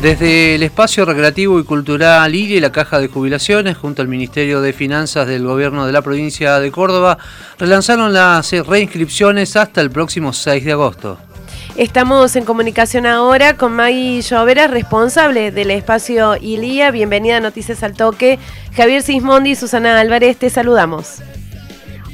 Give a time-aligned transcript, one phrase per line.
[0.00, 4.60] Desde el espacio recreativo y cultural Ilia y la Caja de Jubilaciones, junto al Ministerio
[4.60, 7.16] de Finanzas del Gobierno de la provincia de Córdoba,
[7.58, 11.18] relanzaron las reinscripciones hasta el próximo 6 de agosto.
[11.76, 16.90] Estamos en comunicación ahora con Maggie Llovera, responsable del espacio ILIA.
[16.90, 18.38] Bienvenida a Noticias al Toque.
[18.74, 21.22] Javier Sismondi y Susana Álvarez, te saludamos.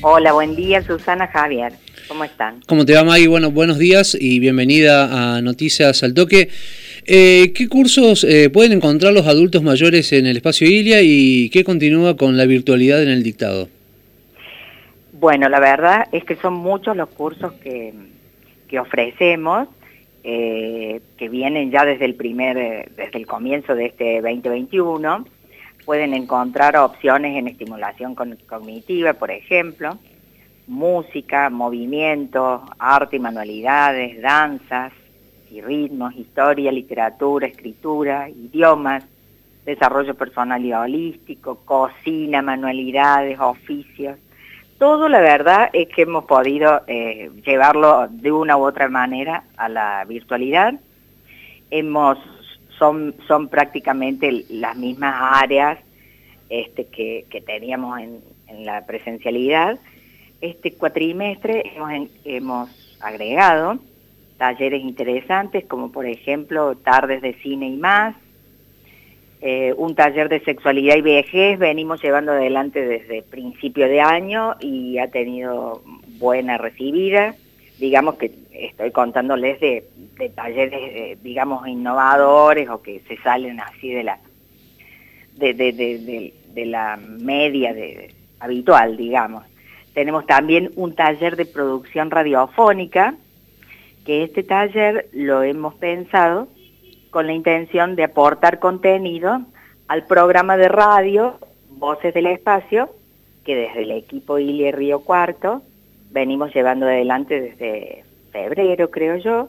[0.02, 1.72] Hola, buen día Susana Javier.
[2.06, 2.60] ¿Cómo están?
[2.66, 3.28] ¿Cómo te va Maggie?
[3.28, 6.50] Bueno, buenos días y bienvenida a Noticias al Toque.
[7.04, 11.64] Eh, ¿Qué cursos eh, pueden encontrar los adultos mayores en el espacio ILIA y qué
[11.64, 13.68] continúa con la virtualidad en el dictado?
[15.12, 17.92] Bueno, la verdad es que son muchos los cursos que,
[18.78, 19.68] ofrecemos,
[20.22, 25.26] eh, que vienen ya desde el primer, desde el comienzo de este 2021.
[25.84, 29.98] Pueden encontrar opciones en estimulación cognitiva, por ejemplo,
[30.68, 34.92] música, movimiento, arte y manualidades, danzas,
[35.52, 39.04] y ritmos, historia, literatura, escritura, idiomas,
[39.66, 44.18] desarrollo personal y holístico, cocina, manualidades, oficios.
[44.78, 49.68] Todo la verdad es que hemos podido eh, llevarlo de una u otra manera a
[49.68, 50.74] la virtualidad.
[51.70, 52.18] Hemos,
[52.78, 55.78] son, son prácticamente las mismas áreas
[56.48, 59.78] este, que, teníamos en, en, la presencialidad.
[60.40, 63.78] Este cuatrimestre hemos, hemos agregado
[64.42, 68.16] talleres interesantes como por ejemplo tardes de cine y más,
[69.40, 74.98] eh, un taller de sexualidad y vejez venimos llevando adelante desde principio de año y
[74.98, 75.84] ha tenido
[76.18, 77.36] buena recibida.
[77.78, 79.84] Digamos que estoy contándoles de,
[80.34, 84.18] talleres, eh, digamos, innovadores o que se salen así de la,
[85.36, 87.72] de, de la media
[88.40, 89.44] habitual, digamos.
[89.94, 93.14] Tenemos también un taller de producción radiofónica
[94.04, 96.48] que este taller lo hemos pensado
[97.10, 99.42] con la intención de aportar contenido
[99.88, 101.38] al programa de radio
[101.70, 102.90] Voces del Espacio,
[103.44, 105.62] que desde el equipo Ilia Río Cuarto
[106.10, 109.48] venimos llevando adelante desde febrero, creo yo,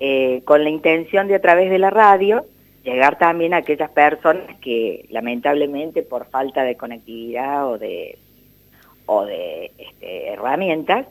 [0.00, 2.44] eh, con la intención de a través de la radio
[2.84, 8.18] llegar también a aquellas personas que lamentablemente por falta de conectividad o de,
[9.06, 11.06] o de este, herramientas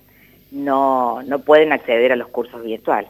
[0.51, 3.09] no, no pueden acceder a los cursos virtuales.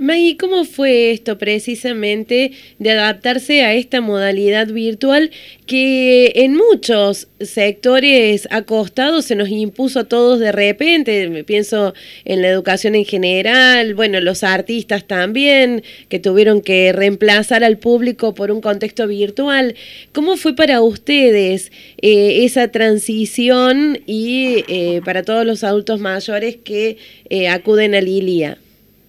[0.00, 5.32] Maggie, ¿cómo fue esto precisamente de adaptarse a esta modalidad virtual
[5.66, 11.42] que en muchos sectores ha costado, se nos impuso a todos de repente?
[11.44, 11.94] Pienso
[12.24, 18.36] en la educación en general, bueno, los artistas también, que tuvieron que reemplazar al público
[18.36, 19.74] por un contexto virtual.
[20.12, 26.98] ¿Cómo fue para ustedes eh, esa transición y eh, para todos los adultos mayores que
[27.30, 28.58] eh, acuden a Lilia?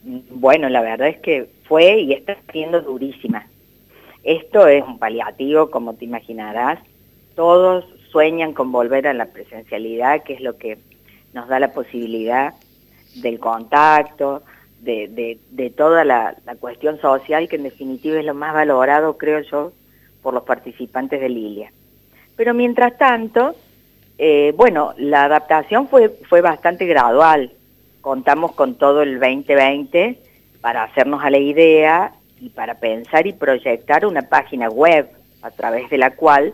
[0.03, 3.47] Bueno, la verdad es que fue y está siendo durísima.
[4.23, 6.79] Esto es un paliativo, como te imaginarás.
[7.35, 10.77] Todos sueñan con volver a la presencialidad, que es lo que
[11.33, 12.53] nos da la posibilidad
[13.15, 14.43] del contacto,
[14.81, 19.73] de, toda la, cuestión social, que en definitiva es lo más valorado, creo yo,
[20.21, 21.71] por los participantes de Lilia.
[22.35, 23.55] Pero mientras tanto,
[24.17, 27.51] eh, bueno, la adaptación fue, fue bastante gradual
[28.01, 30.19] contamos con todo el 2020
[30.61, 35.09] para hacernos a la idea y para pensar y proyectar una página web
[35.41, 36.53] a través de la cual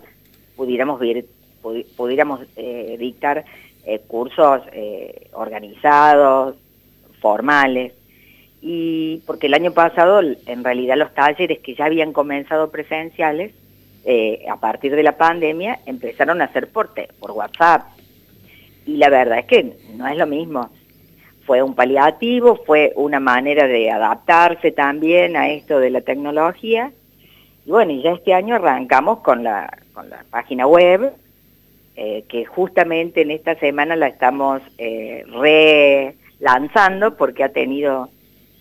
[0.56, 1.02] pudiéramos,
[1.96, 3.46] pudiéramos eh, dictar
[3.86, 6.56] eh, cursos eh, organizados,
[7.20, 7.94] formales,
[8.62, 13.54] y porque el año pasado en realidad los talleres que ya habían comenzado presenciales,
[14.48, 17.88] a partir de la pandemia, empezaron a hacer por, por WhatsApp.
[18.86, 20.70] Y la verdad es que no es lo mismo
[21.46, 26.92] fue un paliativo, fue una manera de adaptarse también a esto de la tecnología.
[27.66, 31.14] Y bueno, y ya este año arrancamos con la, con la página web,
[31.96, 35.24] eh, que justamente en esta semana la estamos eh,
[36.42, 38.10] relanzando porque ha tenido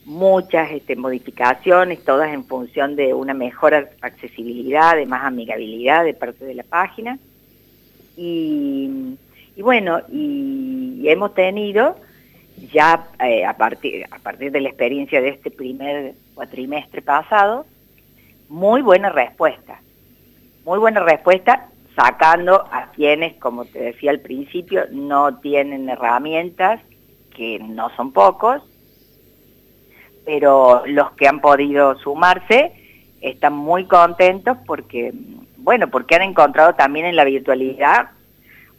[0.05, 6.45] muchas este, modificaciones, todas en función de una mejor accesibilidad, de más amigabilidad de parte
[6.45, 7.19] de la página.
[8.17, 9.17] Y,
[9.57, 11.97] bueno, y hemos tenido
[12.73, 17.67] ya eh, a, partir, a partir de la experiencia de este primer cuatrimestre pasado,
[18.49, 19.81] muy buena respuesta.
[20.65, 26.81] Muy buena respuesta sacando a quienes, como te decía al principio, no tienen herramientas,
[27.35, 28.63] que no son pocos,
[30.25, 32.73] pero los que han podido sumarse
[33.21, 35.13] están muy contentos porque,
[35.57, 38.11] bueno, porque han encontrado también en la virtualidad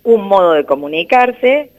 [0.03, 1.71] un modo de comunicarse,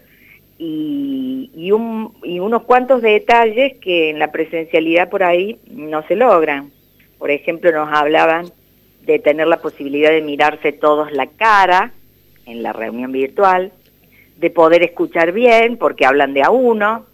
[0.57, 6.15] y, y, un, y unos cuantos detalles que en la presencialidad por ahí no se
[6.15, 6.71] logran.
[7.17, 8.47] por ejemplo, nos hablaban
[9.05, 11.93] de tener la posibilidad de mirarse todos la cara
[12.45, 13.71] en la reunión virtual,
[14.37, 17.05] de poder escuchar bien porque hablan de a uno,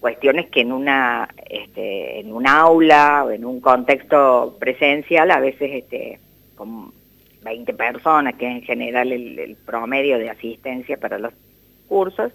[0.00, 5.70] cuestiones que en una este, en un aula o en un contexto presencial a veces
[5.72, 6.20] este,
[6.54, 6.92] con
[7.42, 11.32] 20 personas, que es en general el, promedio de asistencia para los
[11.88, 12.32] cursos,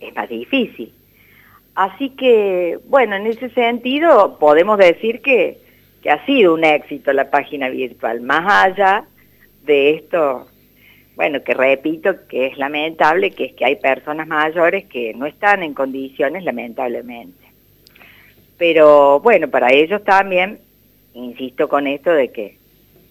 [0.00, 0.92] es más difícil.
[1.74, 5.58] Así que, bueno, en ese sentido podemos decir que,
[6.10, 9.04] ha sido un éxito la página virtual, más allá
[9.64, 10.46] de esto
[11.14, 15.62] bueno, que repito que es lamentable, que es que hay personas mayores que no están
[15.62, 17.44] en condiciones, lamentablemente.
[18.56, 20.60] Pero bueno, para ellos también,
[21.12, 22.56] insisto con esto de que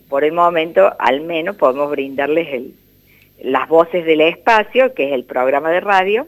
[0.09, 2.74] por el momento al menos podemos brindarles el,
[3.44, 6.27] las voces del espacio, que es el programa de radio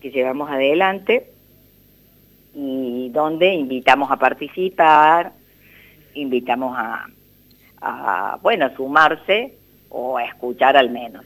[0.00, 1.26] que llevamos adelante
[2.54, 5.32] y donde invitamos a participar,
[6.14, 7.06] invitamos a,
[7.80, 9.54] a bueno, a sumarse
[9.90, 11.24] o a escuchar al menos.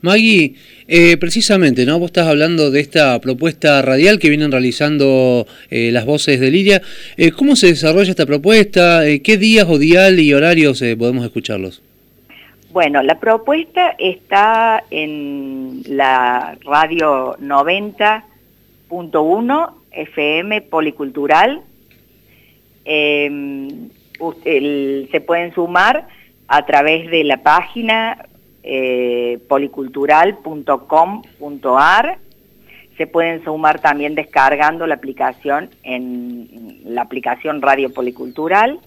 [0.00, 0.54] Maggie,
[0.88, 1.98] eh, precisamente, ¿no?
[1.98, 6.82] Vos estás hablando de esta propuesta radial que vienen realizando eh, las voces de Lidia.
[7.16, 9.02] Eh, ¿Cómo se desarrolla esta propuesta?
[9.22, 11.82] ¿Qué días o dial y horarios podemos escucharlos?
[12.72, 21.60] Bueno, la propuesta está en la radio 90.1 FM Policultural.
[22.86, 23.90] Em,
[25.10, 26.08] se pueden sumar
[26.48, 28.24] a través de la página
[28.62, 32.18] eh, policultural.com.ar.
[32.96, 38.80] Se pueden sumar también descargando la aplicación en la aplicación Radio Policultural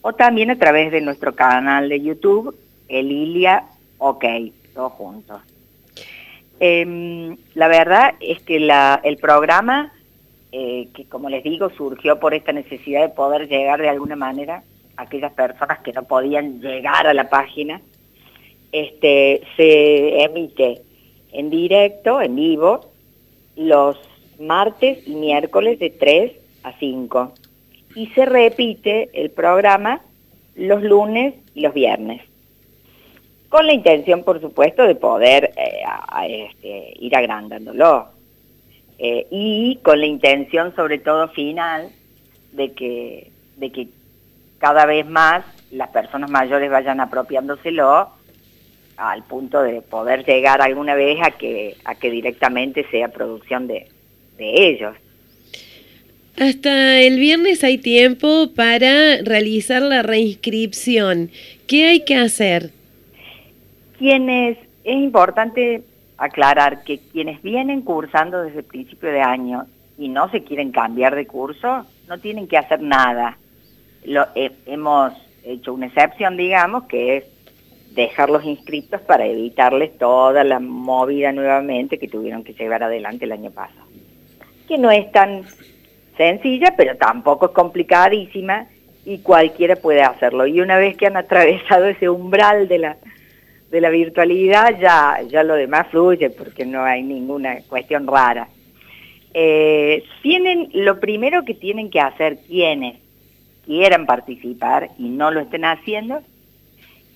[0.00, 2.56] o también a través de nuestro canal de YouTube,
[2.88, 3.64] Elilia
[3.98, 4.24] OK,
[4.74, 5.40] todos juntos.
[6.60, 9.92] Em, la verdad es que el programa,
[10.52, 14.62] eh, que como les digo, surgió por esta necesidad de poder llegar de alguna manera
[14.96, 17.80] aquellas personas que no podían llegar a la página,
[18.72, 20.82] este, se emite
[21.32, 22.80] en directo, en vivo,
[23.56, 23.96] los
[24.40, 26.32] martes y miércoles de 3
[26.62, 27.32] a 5.
[27.94, 30.00] Y se repite el programa
[30.54, 32.27] los lunes y los viernes.
[33.48, 35.82] Con la intención, por supuesto, de poder eh,
[36.28, 38.08] este, ir agrandándolo.
[38.98, 41.90] Eh, y con la intención, sobre todo, final,
[42.52, 43.88] de que, de que
[44.58, 48.08] cada vez más las personas mayores vayan apropiándoselo
[48.96, 53.86] al punto de poder llegar alguna vez a que, a que directamente sea producción de,
[54.36, 54.96] de ellos.
[56.36, 61.30] Hasta el viernes hay tiempo para realizar la reinscripción.
[61.66, 62.70] ¿Qué hay que hacer?
[63.98, 65.82] Quienes, es importante
[66.16, 69.66] aclarar que quienes vienen cursando desde el principio de año
[69.98, 73.36] y no se quieren cambiar de curso, no tienen que hacer nada
[74.04, 75.12] lo, hemos
[75.44, 77.24] hecho una excepción, digamos, que es
[77.94, 83.50] dejarlos inscritos para evitarles toda la movida nuevamente que tuvieron que llevar adelante el año
[83.50, 83.86] pasado.
[84.66, 85.44] Que no es tan
[86.16, 88.66] sencilla, pero tampoco es complicadísima
[89.04, 90.46] y cualquiera puede hacerlo.
[90.46, 92.96] Y una vez que han atravesado ese umbral de la,
[93.70, 98.48] de la virtualidad, ya, ya lo demás fluye porque no hay ninguna cuestión rara.
[99.34, 102.96] Eh, tienen, lo primero que tienen que hacer quienes
[103.66, 106.22] quieran participar y no lo estén haciendo,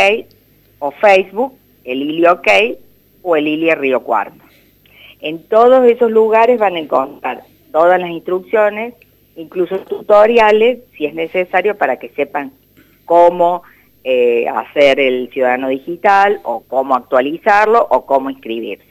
[0.79, 1.53] o Facebook,
[1.83, 2.47] el Ili OK,
[3.23, 4.43] o el Ili Río Cuarto.
[5.19, 8.93] En todos esos lugares van a encontrar todas las instrucciones,
[9.35, 12.51] incluso tutoriales, si es necesario, para que sepan
[13.05, 13.63] cómo
[14.03, 18.85] eh, hacer el ciudadano digital o cómo actualizarlo o cómo inscribirse.